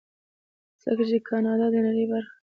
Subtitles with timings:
[0.83, 2.39] ځکه چې کاناډا د نړۍ برخه ده.